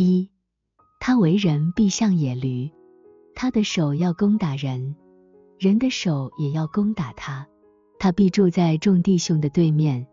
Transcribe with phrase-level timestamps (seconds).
[0.00, 0.30] 一，
[1.00, 2.70] 他为人必像野驴，
[3.34, 4.94] 他的手要攻打人，
[5.58, 7.48] 人的手也要攻打他。
[7.98, 10.06] 他必住在众弟兄的对面。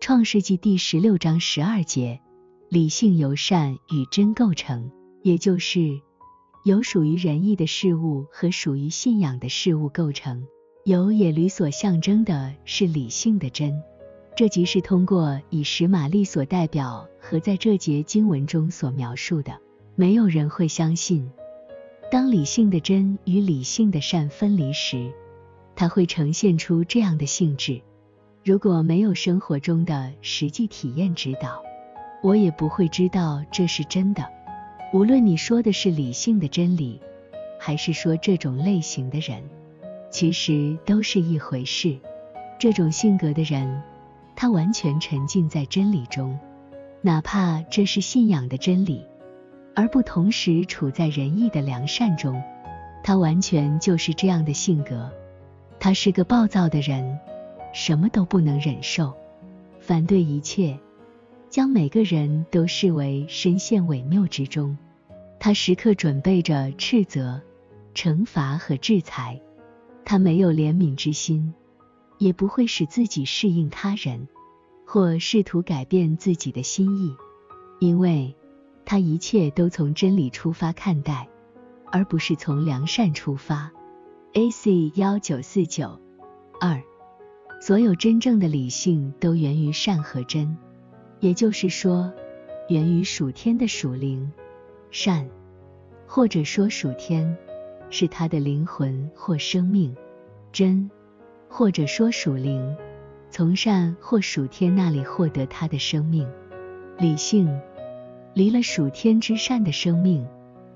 [0.00, 2.20] 创世纪第十六章十二节，
[2.68, 4.90] 理性由善与真构成，
[5.22, 6.00] 也就是
[6.64, 10.48] 由属于仁义的事物和属于信仰的事物构成。
[10.84, 13.84] 由野驴所象征的是理性的真，
[14.38, 19.58] 这即是通过以实玛利所代表和在这节经文中所描述的。
[19.96, 21.28] 没有人会相信，
[22.08, 25.10] 当理性的真与理性的善分离时，
[25.74, 27.82] 它会呈现出这样的性质。
[28.44, 31.60] 如果没有生活中的实际体验指导，
[32.22, 34.24] 我也不会知道这是真的。
[34.92, 37.00] 无论你说的是理性的真理，
[37.58, 39.42] 还是说这种类型的人。
[40.12, 41.98] 其实都是一回事。
[42.56, 43.82] 这种性格的人，
[44.40, 46.38] 他完全沉浸在真理中，
[47.02, 49.04] 哪怕这是信仰的真理，
[49.74, 52.40] 而不同时处在仁义的良善中。
[53.02, 55.10] 他完全就是这样的性格。
[55.80, 57.18] 他是个暴躁的人，
[57.72, 59.12] 什么都不能忍受，
[59.80, 60.78] 反对一切，
[61.50, 64.78] 将每个人都视为深陷伪谬之中。
[65.40, 67.40] 他时刻准备着斥责、
[67.92, 69.40] 惩罚和制裁。
[70.04, 71.52] 他没有怜悯之心，
[72.18, 74.28] 也不会使自己适应他人，
[74.84, 77.16] 或试图改变自己的心意，
[77.78, 78.34] 因为
[78.84, 81.28] 他一切都从真理出发看待，
[81.90, 83.70] 而不是从良善出发。
[84.34, 84.92] A.C.
[84.94, 85.98] 幺九四九
[86.60, 86.82] 二，
[87.60, 90.56] 所有真正的理性都源于善和真，
[91.20, 92.12] 也就是说，
[92.68, 94.30] 源于属天的属灵
[94.90, 95.28] 善，
[96.06, 97.36] 或者说属天。
[97.90, 99.96] 是他的灵魂或生命，
[100.52, 100.90] 真，
[101.48, 102.76] 或者说属灵，
[103.30, 106.28] 从善或属天那里获得他的生命。
[106.98, 107.48] 理性
[108.34, 110.26] 离了属天之善的生命，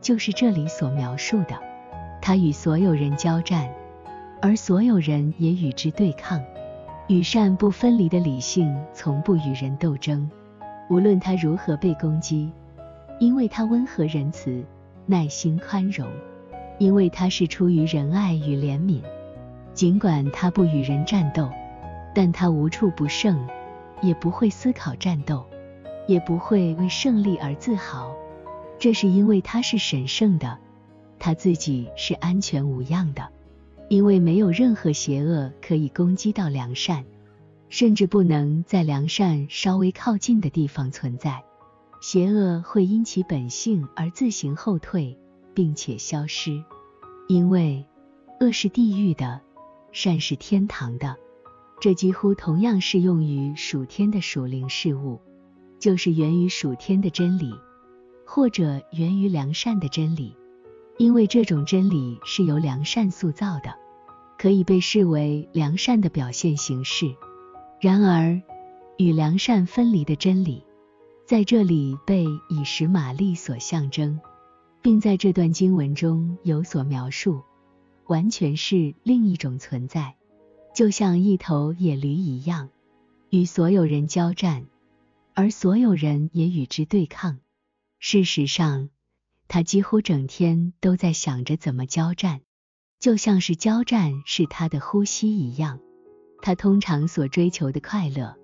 [0.00, 1.58] 就是这里所描述的。
[2.20, 3.68] 他与所有人交战，
[4.42, 6.42] 而所有人也与之对抗。
[7.08, 10.28] 与善不分离的理性从不与人斗争，
[10.90, 12.50] 无论他如何被攻击，
[13.20, 14.64] 因为他温和仁慈、
[15.06, 16.06] 耐心宽容。
[16.78, 19.00] 因为他是出于仁爱与怜悯，
[19.76, 21.48] 尽管他不与人战斗，
[22.14, 23.46] 但他无处不胜，
[24.00, 25.46] 也不会思考战斗，
[26.08, 28.12] 也不会为胜利而自豪。
[28.78, 30.58] 这是因为他是神圣的，
[31.20, 33.28] 他自己是安全无恙的。
[33.88, 37.04] 因为没有任何邪恶可以攻击到良善，
[37.68, 41.44] 甚至不能在良善稍微靠近的地方存在。
[42.00, 45.16] 邪恶会因其本性而自行后退。
[45.54, 46.62] 并且消失，
[47.28, 47.86] 因为
[48.40, 49.40] 恶是地狱的，
[49.96, 51.16] 善是天堂的。
[51.80, 55.22] 这几乎同样适用于属天的属灵事物，
[55.78, 57.54] 就是源于属天的真理，
[58.26, 60.36] 或者源于良善的真理。
[60.98, 63.74] 因为这种真理是由良善塑造的，
[64.36, 67.16] 可以被视为良善的表现形式。
[67.80, 68.42] 然而，
[68.98, 70.62] 与良善分离的真理，
[71.24, 74.20] 在这里被以实玛利所象征。
[74.82, 77.42] 并在这段经文中有所描述，
[78.06, 80.16] 完全是另一种存在，
[80.74, 82.70] 就像一头野驴一样，
[83.30, 84.66] 与所有人交战，
[85.34, 87.38] 而所有人也与之对抗。
[87.98, 88.90] 事实上，
[89.48, 92.42] 他几乎整天都在想着怎么交战，
[92.98, 95.80] 就像是交战是他的呼吸一样。
[96.42, 98.36] 他通常所追求的快乐，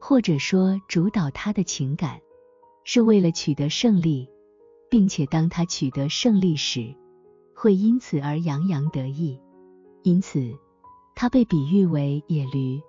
[0.00, 2.20] 或者说主导他的情感，
[2.84, 4.28] 是为了取得胜利。
[4.90, 6.94] 并且当他取得胜利时，
[7.60, 9.36] 会因此而洋洋得意。
[10.04, 10.56] 因此，
[11.16, 12.80] 他被比喻为野驴，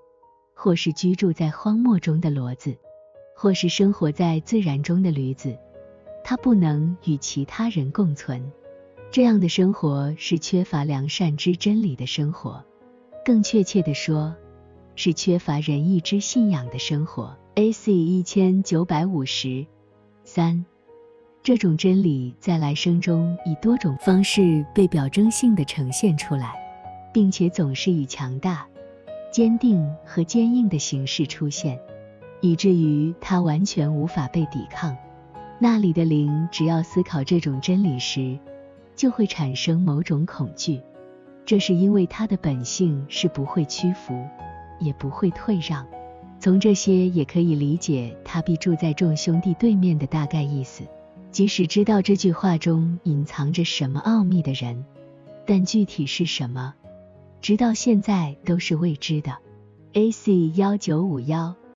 [0.54, 2.78] 或是居住在荒漠中的骡子，
[3.36, 5.58] 或是生活在自然中的驴子。
[6.24, 8.52] 他不能与其他人共存。
[9.10, 12.64] 这样的生活是缺乏良善之真理的生活，
[13.26, 14.36] 更确切的说，
[14.96, 17.36] 是缺乏仁义之信仰的生活。
[17.56, 17.92] A.C.
[17.92, 19.66] 一千九百五十
[20.24, 20.64] 三。
[21.42, 26.54] 这种真理在来生中以多种方式被表征性的呈现出来，
[27.14, 28.68] 并且总是以强大、
[29.32, 31.80] 坚定和坚硬的形式出现，
[32.42, 34.96] 以至于它完全无法被抵抗。
[35.58, 38.38] 那里的灵只要思考这种真理时，
[38.96, 40.82] 就会产生某种恐惧。
[41.46, 44.28] 这是因为它的本性是不会屈服，
[44.78, 45.88] 也不会退让。
[46.38, 50.84] 从这些也可以理解他必住在众兄弟对面的大概意思。
[51.32, 54.84] 即使知道这句话中隐藏着什么奥秘的人，
[55.46, 56.74] 但具体是什么，
[57.42, 59.38] 直到现在都是未知的。
[59.94, 60.52] A.C.
[60.56, 61.56] 幺九五幺